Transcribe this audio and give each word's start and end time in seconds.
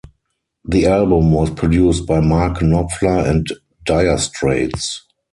The 0.65 0.87
album 0.87 1.31
was 1.31 1.51
produced 1.51 2.07
by 2.07 2.21
Mark 2.21 2.57
Knopfler 2.57 3.29
and 3.29 3.45
Dire 3.85 4.17
Straits. 4.17 5.05